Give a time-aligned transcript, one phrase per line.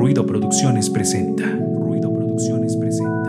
[0.00, 1.44] Ruido Producciones presenta.
[1.44, 3.20] Ruido Producciones presenta.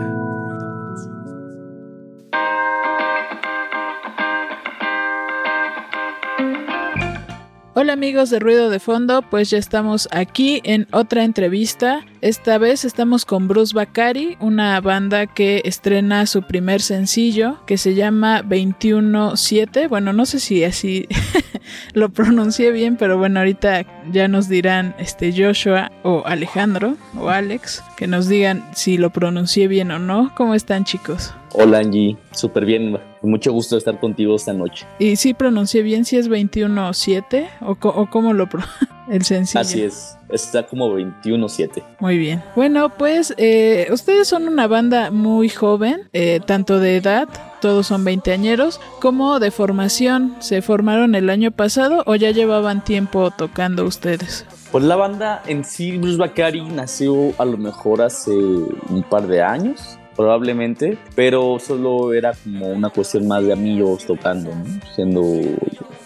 [7.74, 12.06] Hola amigos de Ruido de Fondo, pues ya estamos aquí en otra entrevista.
[12.22, 17.96] Esta vez estamos con Bruce Bacari, una banda que estrena su primer sencillo que se
[17.96, 19.88] llama 217.
[19.88, 21.06] Bueno, no sé si así
[21.94, 27.84] lo pronuncié bien, pero bueno, ahorita ya nos dirán este Joshua o Alejandro o Alex
[27.98, 30.32] que nos digan si lo pronuncié bien o no.
[30.36, 31.34] ¿Cómo están chicos?
[31.54, 34.86] Hola Angie, súper bien, mucho gusto estar contigo esta noche.
[35.00, 38.48] ¿Y si pronuncié bien si es 21.7 o, o cómo lo
[39.10, 39.60] el sencillo?
[39.60, 41.84] Así es, está como 21.7.
[42.00, 42.42] Muy bien.
[42.56, 47.28] Bueno, pues eh, ustedes son una banda muy joven, eh, tanto de edad,
[47.62, 50.36] todos son veinteañeros, como de formación.
[50.40, 54.46] ¿Se formaron el año pasado o ya llevaban tiempo tocando ustedes?
[54.72, 59.42] Pues la banda en sí, Bruce Bacari, nació a lo mejor hace un par de
[59.42, 64.52] años probablemente, pero solo era como una cuestión más de amigos tocando,
[64.96, 65.24] siendo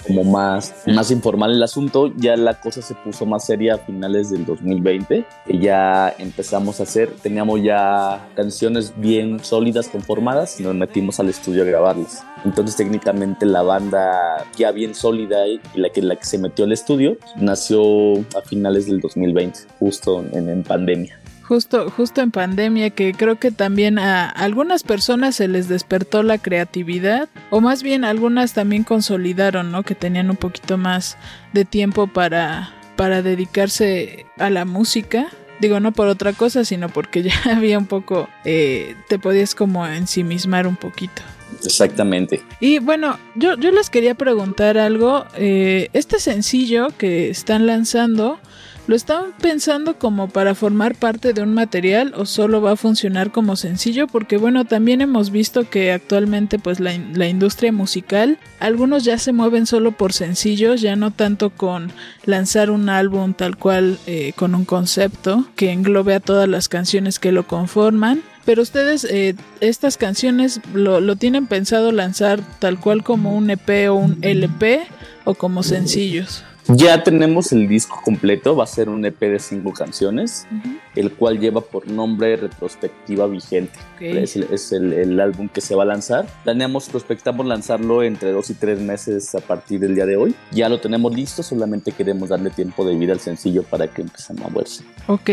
[0.06, 2.12] como más, más informal el asunto.
[2.16, 6.84] Ya la cosa se puso más seria a finales del 2020, y ya empezamos a
[6.84, 12.24] hacer, teníamos ya canciones bien sólidas, conformadas, y nos metimos al estudio a grabarlas.
[12.44, 16.72] Entonces técnicamente la banda ya bien sólida y la que, la que se metió al
[16.72, 21.20] estudio nació a finales del 2020, justo en, en pandemia.
[21.48, 26.40] Justo, justo en pandemia, que creo que también a algunas personas se les despertó la
[26.40, 29.84] creatividad, o más bien algunas también consolidaron, ¿no?
[29.84, 31.18] Que tenían un poquito más
[31.54, 35.28] de tiempo para, para dedicarse a la música.
[35.60, 39.86] Digo, no por otra cosa, sino porque ya había un poco, eh, te podías como
[39.86, 41.22] ensimismar un poquito.
[41.64, 42.42] Exactamente.
[42.60, 45.26] Y bueno, yo, yo les quería preguntar algo.
[45.38, 48.40] Eh, este sencillo que están lanzando,
[48.88, 53.32] ¿Lo están pensando como para formar parte de un material o solo va a funcionar
[53.32, 54.06] como sencillo?
[54.06, 59.34] Porque bueno, también hemos visto que actualmente pues la, la, industria musical, algunos ya se
[59.34, 61.92] mueven solo por sencillos, ya no tanto con
[62.26, 67.18] lanzar un álbum tal cual eh, con un concepto que englobe a todas las canciones
[67.18, 68.22] que lo conforman.
[68.46, 73.90] Pero ustedes, eh, estas canciones, lo, lo tienen pensado lanzar tal cual como un EP
[73.90, 74.86] o un LP
[75.24, 76.44] o como sencillos?
[76.68, 80.80] Ya tenemos el disco completo, va a ser un EP de cinco canciones, uh -huh.
[80.96, 83.78] el cual lleva por nombre Retrospectiva Vigente.
[83.96, 84.18] Okay.
[84.18, 86.26] Es, el, es el, el, álbum que se va a lanzar.
[86.44, 90.34] Planeamos, prospectamos lanzarlo entre dos y tres meses a partir del día de hoy.
[90.52, 94.34] Ya lo tenemos listo, solamente queremos darle tiempo de vida al sencillo para que empiece
[94.34, 94.84] a moverse.
[95.08, 95.30] Ok,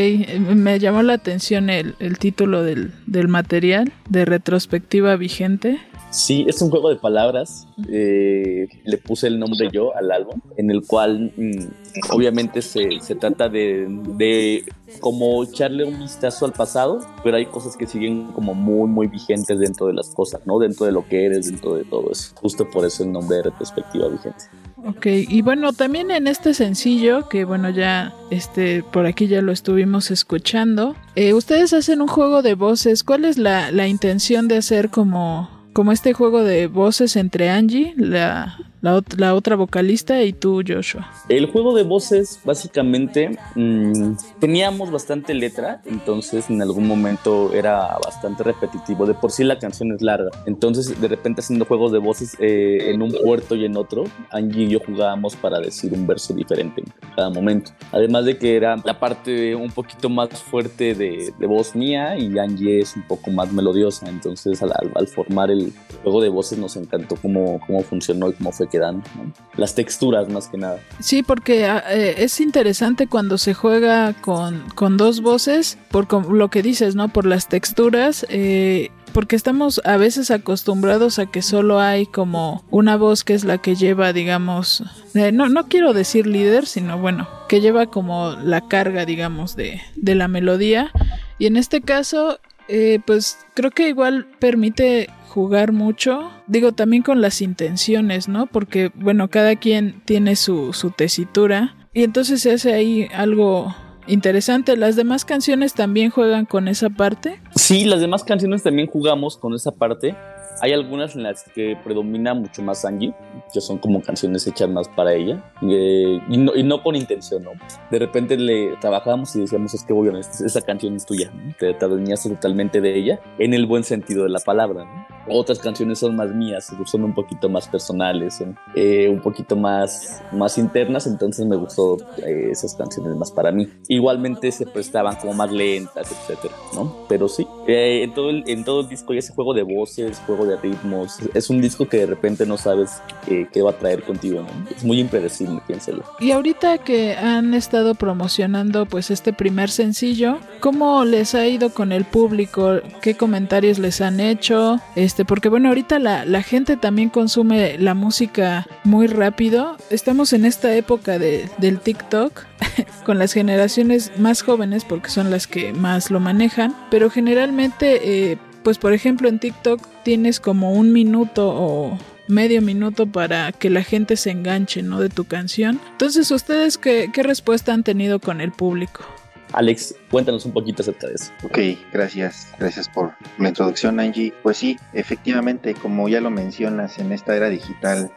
[0.55, 5.81] me llamó la atención el, el título del, del material de Retrospectiva Vigente.
[6.13, 7.67] Sí, es un juego de palabras.
[7.89, 11.65] Eh, le puse el nombre yo al álbum, en el cual mmm,
[12.11, 14.63] obviamente se, se trata de, de,
[15.01, 19.59] como echarle un vistazo al pasado, pero hay cosas que siguen como muy, muy vigentes
[19.59, 20.59] dentro de las cosas, ¿no?
[20.59, 22.35] Dentro de lo que eres, dentro de todo eso.
[22.37, 24.45] Justo por eso el nombre de retrospectiva vigente.
[24.85, 29.53] Ok, y bueno, también en este sencillo, que bueno, ya este, por aquí ya lo
[29.53, 33.03] estuvimos escuchando, eh, ustedes hacen un juego de voces.
[33.03, 37.95] ¿Cuál es la, la intención de hacer como como este juego de voces entre Angie,
[37.97, 41.09] la, la, la, otra vocalista, y tú, Joshua.
[41.29, 48.43] El juego de voces, básicamente, mmm, teníamos bastante letra, entonces en algún momento era bastante
[48.43, 49.07] repetitivo.
[49.07, 52.91] De por sí la canción es larga, entonces de repente haciendo juegos de voces eh,
[52.91, 56.83] en un puerto y en otro, Angie y yo jugábamos para decir un verso diferente
[56.83, 57.71] en cada momento.
[57.93, 62.37] Además de que era la parte un poquito más fuerte de, de voz mía y
[62.39, 65.73] Angie es un poco más melodiosa, entonces al, al formar el
[66.03, 69.05] juego de voces nos encantó cómo, cómo funcionó y cómo fue quedando.
[69.17, 69.33] ¿no?
[69.57, 70.81] Las texturas más que nada.
[70.99, 76.63] Sí, porque eh, es interesante cuando se juega con, con dos voces, por lo que
[76.63, 77.09] dices, ¿no?
[77.09, 78.27] Por las texturas.
[78.31, 83.45] Eh, porque estamos a veces acostumbrados a que solo hay como una voz que es
[83.45, 84.83] la que lleva, digamos,
[85.15, 89.83] eh, no, no quiero decir líder, sino bueno, que lleva como la carga, digamos, de,
[89.97, 90.91] de la melodía.
[91.39, 92.39] Y en este caso,
[92.75, 98.47] eh, pues creo que igual permite jugar mucho, digo también con las intenciones, ¿no?
[98.47, 103.75] Porque bueno, cada quien tiene su, su tesitura y entonces se hace ahí algo
[104.07, 104.75] interesante.
[104.79, 107.43] ¿Las demás canciones también juegan con esa parte?
[107.55, 110.17] Sí, las demás canciones también jugamos con esa parte.
[110.63, 113.13] Hay algunas en las que predomina mucho más Angie,
[113.53, 117.43] que son como canciones hechas más para ella, eh, y, no, y, no, con intención,
[117.43, 117.51] ¿no?
[117.91, 121.53] De repente le trabajábamos y decíamos, es que, bueno, esa canción es tuya, ¿no?
[121.59, 125.13] te, te adueñaste totalmente de ella, en el buen sentido de la palabra, ¿no?
[125.29, 130.23] otras canciones son más mías, son un poquito más personales, son eh, un poquito más,
[130.33, 133.69] más internas, entonces me gustó eh, esas canciones más para mí.
[133.89, 137.07] Igualmente se prestaban como más lentas, etcétera, ¿no?
[137.09, 140.21] Pero sí, eh, en, todo el, en todo el disco hay ese juego de voces,
[140.27, 144.03] juego de ritmos, es un disco que de repente no sabes qué va a traer
[144.03, 144.47] contigo.
[144.75, 146.05] Es muy impredecible, piénsalo.
[146.21, 151.93] Y ahorita que han estado promocionando pues este primer sencillo, ¿cómo les ha ido con
[151.93, 152.81] el público?
[153.01, 154.81] ¿Qué comentarios les han hecho?
[154.97, 159.77] Este, porque bueno, ahorita la, la gente también consume la música muy rápido.
[159.91, 162.45] Estamos en esta época de, del TikTok
[163.05, 168.39] con las generaciones más jóvenes porque son las que más lo manejan, pero generalmente, eh,
[168.63, 173.83] pues por ejemplo en TikTok tienes como un minuto o medio minuto para que la
[173.83, 175.01] gente se enganche, ¿no?
[175.01, 175.81] De tu canción.
[175.93, 179.05] Entonces, ¿ustedes qué, qué respuesta han tenido con el público?
[179.53, 181.33] Alex, cuéntanos un poquito acerca de eso.
[181.43, 181.59] Ok,
[181.91, 182.49] gracias.
[182.59, 184.35] Gracias por la introducción, Angie.
[184.43, 188.13] Pues sí, efectivamente, como ya lo mencionas, en esta era digital,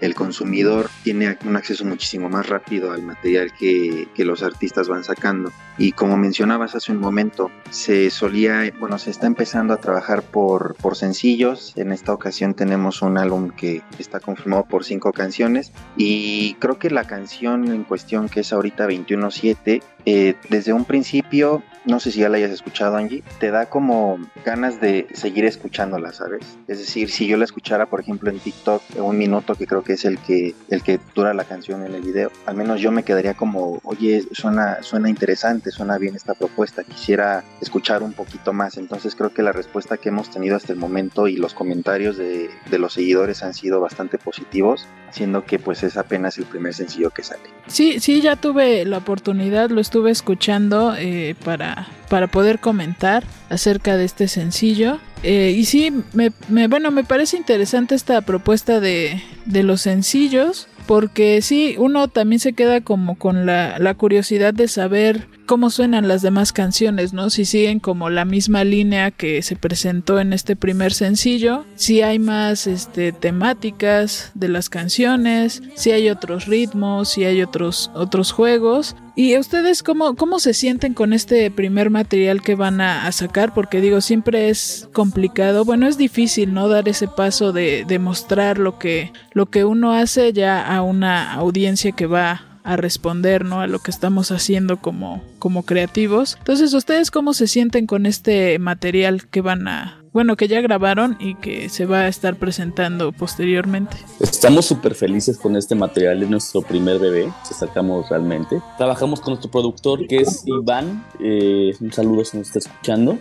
[0.00, 5.50] el consumidor tiene un acceso muchísimo más rápido al material que, los artistas van sacando.
[5.78, 10.76] Y como mencionabas hace un momento, se solía, bueno, se está empezando a trabajar por,
[10.94, 11.72] sencillos.
[11.76, 15.72] En esta ocasión tenemos un álbum que está conformado por cinco canciones.
[15.96, 20.34] Y creo que la canción en cuestión, que es ahorita 21.7, eh,
[20.70, 24.80] desde un principio, no sé si ya la hayas escuchado Angie, te da como ganas
[24.80, 26.42] de seguir escuchándola, ¿sabes?
[26.68, 29.82] Es decir, si yo la escuchara, por ejemplo, en TikTok, en un minuto, que creo
[29.82, 32.92] que es el que, el que dura la canción en el video, al menos yo
[32.92, 38.52] me quedaría como, oye, suena, suena interesante, suena bien esta propuesta, quisiera escuchar un poquito
[38.52, 38.76] más.
[38.76, 42.48] Entonces creo que la respuesta que hemos tenido hasta el momento y los comentarios de,
[42.70, 47.10] de los seguidores han sido bastante positivos, siendo que pues es apenas el primer sencillo
[47.10, 47.42] que sale.
[47.66, 53.96] Sí, sí, ya tuve la oportunidad, lo estuve escuchando eh, para, para poder comentar acerca
[53.96, 54.98] de este sencillo.
[55.22, 60.68] Eh, y sí, me, me, bueno, me parece interesante esta propuesta de, de los sencillos.
[60.86, 66.06] Porque sí, uno también se queda como con la, la curiosidad de saber cómo suenan
[66.06, 67.28] las demás canciones, ¿no?
[67.28, 72.20] Si siguen como la misma línea que se presentó en este primer sencillo, si hay
[72.20, 78.94] más este, temáticas de las canciones, si hay otros ritmos, si hay otros, otros juegos.
[79.16, 83.52] ¿Y ustedes cómo, cómo se sienten con este primer material que van a, a, sacar?
[83.52, 86.68] Porque digo, siempre es complicado, bueno, es difícil, ¿no?
[86.68, 91.34] Dar ese paso de, de mostrar lo que, lo que uno hace ya a una
[91.34, 93.60] audiencia que va a responder ¿no?
[93.60, 96.36] a lo que estamos haciendo como, como creativos.
[96.38, 101.16] Entonces, ¿ustedes cómo se sienten con este material que van a, bueno, que ya grabaron
[101.20, 103.96] y que se va a estar presentando posteriormente.
[104.18, 108.60] Estamos súper felices con este material, es nuestro primer bebé que sacamos realmente.
[108.76, 113.18] Trabajamos con nuestro productor que es Iván, eh, un saludo si nos está escuchando.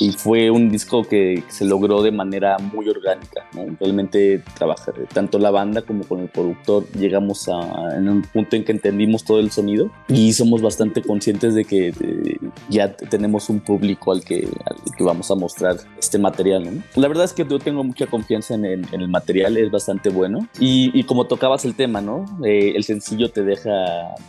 [0.00, 3.66] Y fue un disco que se logró de manera muy orgánica, ¿no?
[3.80, 8.64] Realmente trabajar tanto la banda como con el productor llegamos a en un punto en
[8.64, 12.38] que entendimos todo el sonido y somos bastante conscientes de que de,
[12.68, 16.64] ya tenemos un público al que, al que vamos a mostrar este material.
[16.64, 16.82] ¿no?
[16.96, 20.10] La verdad es que yo tengo mucha confianza en el, en el material, es bastante
[20.10, 20.48] bueno.
[20.58, 22.24] Y, y, como tocabas el tema, ¿no?
[22.44, 23.70] Eh, el sencillo te deja,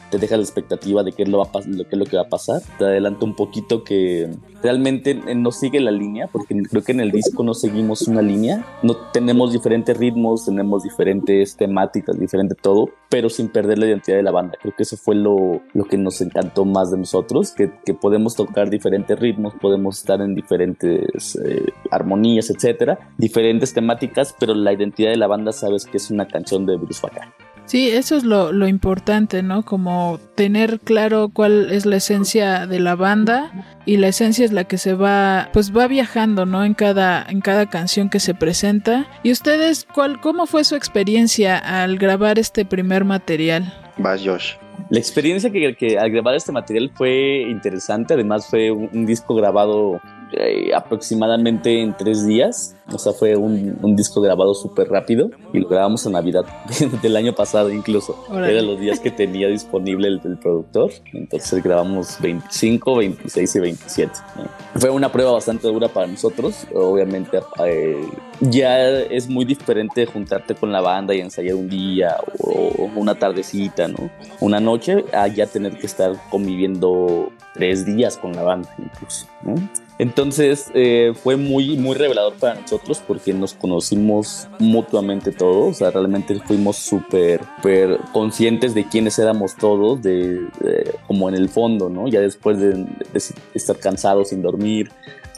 [0.09, 2.23] te deja la expectativa de qué es, lo, va lo, qué es lo que va
[2.23, 2.61] a pasar.
[2.77, 4.29] Te adelanto un poquito que
[4.61, 8.65] realmente no sigue la línea, porque creo que en el disco no seguimos una línea.
[8.83, 14.23] No tenemos diferentes ritmos, tenemos diferentes temáticas, diferente todo, pero sin perder la identidad de
[14.23, 14.57] la banda.
[14.61, 18.35] Creo que eso fue lo, lo que nos encantó más de nosotros, que, que podemos
[18.35, 25.11] tocar diferentes ritmos, podemos estar en diferentes eh, armonías, etcétera, diferentes temáticas, pero la identidad
[25.11, 27.33] de la banda sabes que es una canción de Bruce Bacall.
[27.69, 29.63] Sí, eso es lo, lo, importante, ¿no?
[29.63, 33.51] Como tener claro cuál es la esencia de la banda
[33.85, 36.65] y la esencia es la que se va, pues va viajando, ¿no?
[36.65, 39.05] En cada, en cada canción que se presenta.
[39.21, 43.71] ¿Y ustedes, cuál, cómo fue su experiencia al grabar este primer material?
[43.99, 44.53] Vas, Josh.
[44.89, 49.35] La experiencia que, que, al grabar este material fue interesante, además fue un, un disco
[49.35, 50.01] grabado
[50.33, 52.75] eh, aproximadamente en tres días.
[52.91, 56.43] O sea, fue un, un disco grabado súper rápido y lo grabamos a Navidad
[57.01, 58.15] del año pasado incluso.
[58.31, 60.91] Eran los días que tenía disponible el, el, productor.
[61.13, 64.11] Entonces grabamos 25, 26 y 27.
[64.37, 64.79] ¿no?
[64.79, 66.67] Fue una prueba bastante dura para nosotros.
[66.73, 68.07] Obviamente eh,
[68.41, 73.87] ya es muy diferente juntarte con la banda y ensayar un día o una tardecita,
[73.87, 74.09] ¿no?
[74.39, 79.27] Una noche, a ya tener que estar conviviendo tres días con la banda incluso.
[79.43, 79.55] ¿no?
[79.99, 85.91] Entonces eh, fue muy, muy revelador para nosotros porque nos conocimos mutuamente todos, o sea,
[85.91, 87.41] realmente fuimos súper
[88.13, 90.47] conscientes de quiénes éramos todos, de,
[91.05, 92.07] como en el fondo, ¿no?
[92.07, 92.85] Ya después de,
[93.53, 94.89] estar cansados sin dormir,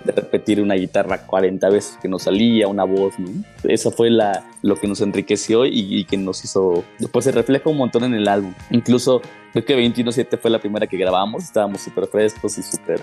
[0.05, 3.29] de repetir una guitarra 40 veces que nos salía, una voz, ¿no?
[3.63, 7.77] Eso fue la, lo que nos enriqueció y, que nos hizo, pues se refleja un
[7.77, 8.53] montón en el álbum.
[8.69, 13.01] Incluso creo que 21-7 fue la primera que grabamos, estábamos súper frescos y súper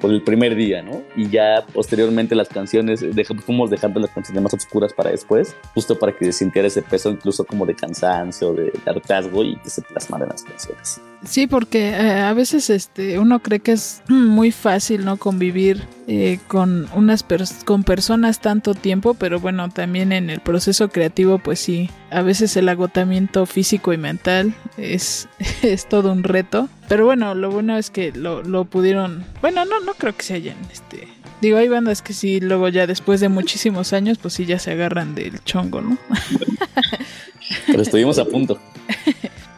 [0.00, 1.02] por el primer día, ¿no?
[1.14, 6.16] Y ya posteriormente las canciones, dejamos, dejando las canciones más oscuras para después, justo para
[6.16, 10.24] que se sintiera ese peso incluso como de cansancio, de, hartazgo y que se plasmara
[10.24, 11.00] en las canciones.
[11.24, 16.40] Sí, porque eh, a veces este uno cree que es muy fácil no convivir eh,
[16.48, 17.24] con unas
[17.64, 22.56] con personas tanto tiempo, pero bueno, también en el proceso creativo pues sí, a veces
[22.56, 25.28] el agotamiento físico y mental es,
[25.62, 26.68] es todo un reto.
[26.88, 30.34] Pero bueno, lo bueno es que lo, lo pudieron, bueno, no no creo que se
[30.34, 31.06] hayan este
[31.40, 34.72] Digo, hay bandas que sí, luego ya después de muchísimos años, pues sí ya se
[34.72, 35.96] agarran del chongo, ¿no?
[37.68, 38.58] Pero estuvimos a punto.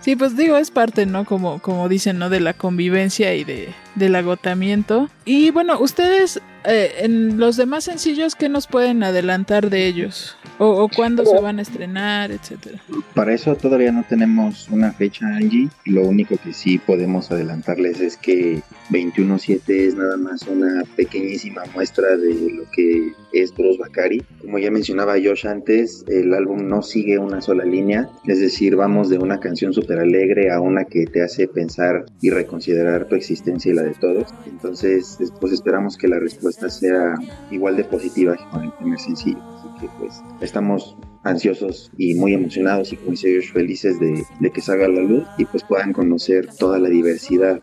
[0.02, 1.24] Sí, pues digo, es parte, ¿no?
[1.24, 2.28] Como, como dicen, ¿no?
[2.28, 5.08] De la convivencia y de, del agotamiento.
[5.24, 10.36] Y bueno, ustedes, eh, en los demás sencillos, ¿qué nos pueden adelantar de ellos?
[10.58, 12.80] O, cuándo se van a estrenar, etcétera.
[13.14, 15.68] Para eso todavía no tenemos una fecha, Angie.
[15.84, 22.16] Lo único que sí podemos adelantarles es que 21.7 es nada más una pequeñísima muestra
[22.16, 24.22] de lo que es Bros Bakari.
[24.40, 29.08] Como ya mencionaba Josh antes, el álbum no sigue una sola línea, es decir, vamos
[29.08, 33.70] de una canción súper alegre a una que te hace pensar y reconsiderar tu existencia
[33.70, 34.28] y la de todos.
[34.46, 37.14] Entonces, pues esperamos que la respuesta sea
[37.50, 39.40] igual de positiva que con el primer sencillo.
[39.82, 44.86] Que pues estamos ansiosos y muy emocionados y como dice felices de, de que salga
[44.86, 47.60] la luz y pues puedan conocer toda la diversidad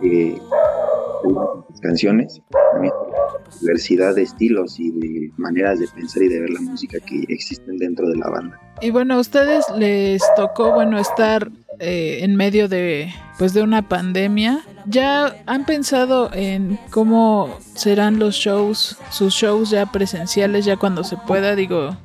[0.00, 0.40] de,
[1.82, 2.42] canciones,
[2.72, 2.92] también
[3.60, 7.78] diversidad de estilos y de maneras de pensar y de ver la música que existen
[7.78, 8.60] dentro de la banda.
[8.80, 13.88] Y bueno, a ustedes les tocó, bueno, estar eh, en medio de pues de una
[13.88, 14.64] pandemia.
[14.88, 21.16] ¿Ya han pensado en cómo serán los shows, sus shows ya presenciales, ya cuando se
[21.16, 21.56] pueda?
[21.56, 21.96] Digo,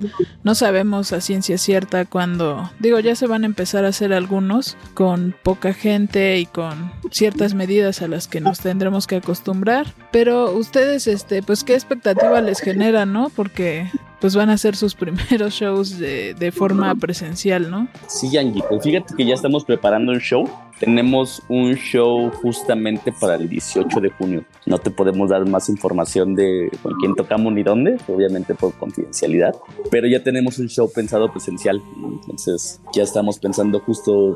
[0.44, 4.78] no sabemos a ciencia cierta cuando, digo, ya se van a empezar a hacer algunos
[4.96, 9.94] con poca gente y con ciertas medidas a las que nos tendremos que acostumbrar.
[10.12, 13.30] Pero ustedes, este, pues qué expectativa les genera, ¿no?
[13.30, 13.92] Porque
[14.22, 17.88] pues van a hacer sus primeros shows de, de forma presencial, ¿no?
[18.08, 20.48] Sí, Angie, pues fíjate que ya estamos preparando un show.
[20.80, 24.44] Tenemos un show justamente para el 18 de junio.
[24.66, 29.56] No te podemos dar más información de con quién tocamos ni dónde, obviamente por confidencialidad,
[29.92, 31.82] pero ya tenemos un show pensado presencial.
[32.04, 34.36] Entonces ya estamos pensando justo,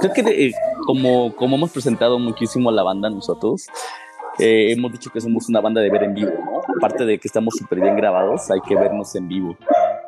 [0.00, 0.52] creo que eh,
[0.86, 3.66] como, como hemos presentado muchísimo a la banda nosotros,
[4.40, 6.60] eh, hemos dicho que somos una banda de ver en vivo, ¿no?
[6.76, 9.56] Aparte de que estamos súper bien grabados, hay que vernos en vivo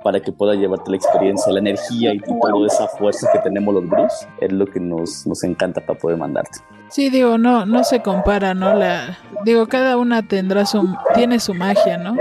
[0.03, 3.89] para que pueda llevarte la experiencia, la energía y, toda esa fuerza que tenemos los
[3.89, 6.59] blues, es lo que nos, nos encanta para poder mandarte.
[6.89, 8.75] Sí, digo, no, no se compara, ¿no?
[8.75, 12.17] La, digo, cada una tendrá su, tiene su magia, ¿no?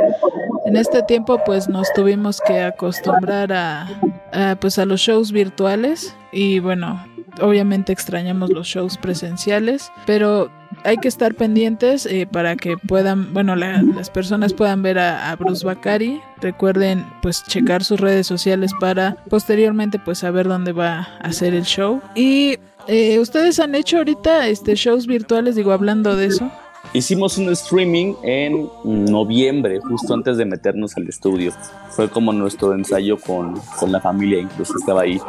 [0.66, 3.88] En este tiempo, pues, nos tuvimos que acostumbrar a,
[4.32, 7.04] a pues, a los shows virtuales y, bueno,
[7.42, 10.52] obviamente extrañamos los shows presenciales, pero
[10.84, 15.66] hay que estar pendientes eh, para que puedan, bueno, las personas puedan ver a, Bruce
[15.66, 16.22] Bakari.
[16.42, 21.64] Recuerden, pues, checar sus redes sociales para posteriormente, pues, saber dónde va a hacer el
[21.64, 22.02] show.
[22.16, 22.58] Y
[22.88, 26.52] eh, ustedes han hecho ahorita este shows virtuales, digo, hablando de eso.
[26.94, 31.54] Hicimos un streaming en noviembre, justo antes de meternos al estudio.
[31.90, 35.20] Fue como nuestro ensayo con, con la familia, incluso estaba ahí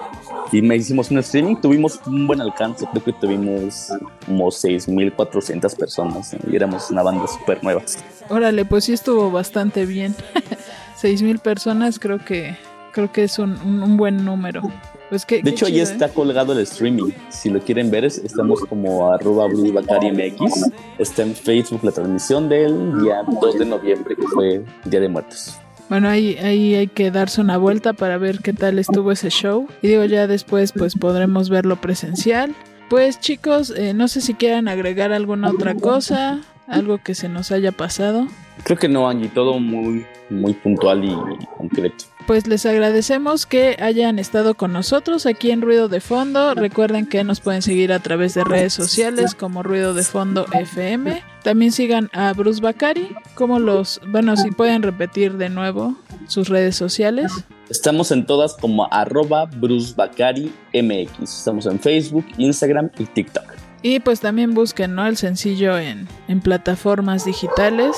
[0.53, 3.89] y me hicimos un streaming, tuvimos un buen alcance, creo que tuvimos
[4.27, 7.83] como 6.400 personas y éramos una banda súper nueva.
[8.29, 10.15] Órale, pues sí estuvo bastante bien.
[11.01, 12.57] 6.000 personas creo que
[12.93, 14.63] creo que es un, un, buen número.
[15.09, 16.11] Pues de hecho, ahí está ¿eh?
[16.15, 17.11] colgado el streaming.
[17.31, 20.71] Si lo quieren ver, estamos como arroba MX.
[20.99, 25.59] Está en Facebook la transmisión del día 2 de noviembre, que fue Día de Muertos.
[25.89, 29.69] Bueno, ahí, ahí hay que darse una vuelta para ver qué tal estuvo ese show.
[29.83, 32.55] Y digo, ya después pues podremos verlo presencial.
[32.89, 37.51] Pues chicos, eh, no sé si quieran agregar alguna otra cosa, algo que se nos
[37.53, 38.27] haya pasado.
[38.65, 42.05] Creo que no, Angie, todo muy, muy puntual y concreto.
[42.27, 46.55] Pues les agradecemos que hayan estado con nosotros aquí en Ruido de Fondo.
[46.55, 51.23] Recuerden que nos pueden seguir a través de redes sociales como Ruido de Fondo FM.
[51.43, 55.97] También sigan a Bruce Bakari, como los, bueno, si pueden repetir de nuevo
[56.29, 57.33] sus redes sociales.
[57.69, 61.23] Estamos en todas como arroba Bruce MX.
[61.23, 63.45] Estamos en Facebook, Instagram y TikTok.
[63.83, 65.07] Y pues también busquen ¿no?
[65.07, 67.97] el sencillo en, en plataformas digitales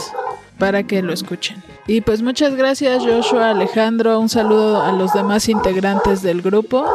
[0.59, 1.63] para que lo escuchen.
[1.87, 6.87] Y pues muchas gracias Joshua, Alejandro, un saludo a los demás integrantes del grupo.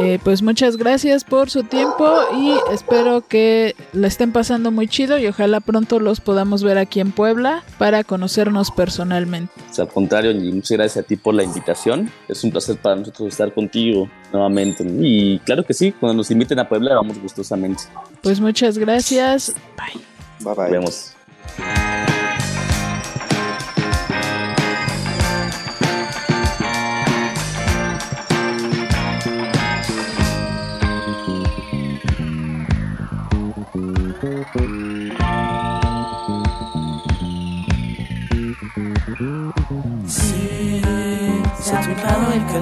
[0.00, 5.18] Eh, pues muchas gracias por su tiempo y espero que la estén pasando muy chido
[5.18, 9.52] y ojalá pronto los podamos ver aquí en Puebla para conocernos personalmente.
[9.78, 12.10] al contrario, y muchas gracias a ti por la invitación.
[12.28, 14.84] Es un placer para nosotros estar contigo nuevamente.
[15.00, 17.82] Y claro que sí, cuando nos inviten a Puebla vamos gustosamente.
[18.22, 19.54] Pues muchas gracias.
[19.76, 20.02] Bye.
[20.40, 20.64] Bye bye.
[20.64, 21.16] Nos vemos.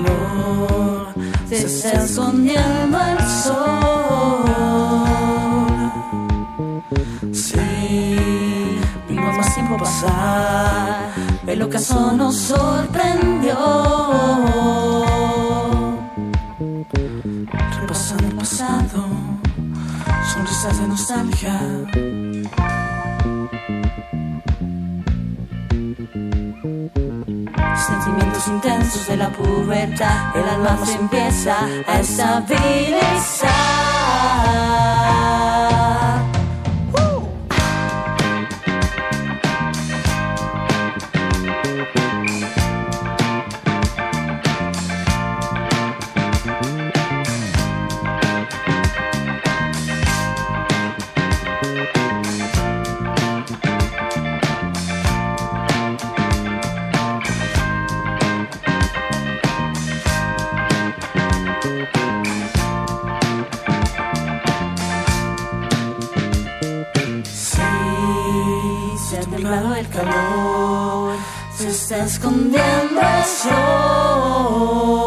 [0.02, 1.14] Calor,
[1.48, 4.44] se está escondiendo el sol.
[7.32, 8.78] Sí,
[9.08, 11.10] vimos más tiempo pasar,
[11.46, 13.56] el ocaso nos sorprendió.
[17.80, 19.04] Repasando el pasado,
[20.32, 21.60] sonrisas de nostalgia.
[28.10, 33.50] Sentimientos intensos de la pubertad, el alma se empieza a estabilizar.
[52.22, 52.59] Sí,
[69.90, 71.16] calor,
[71.56, 74.99] se está escondiendo el sol.